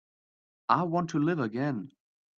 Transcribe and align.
I 0.67 0.81
want 0.81 1.11
to 1.11 1.19
live 1.19 1.37
again. 1.39 1.91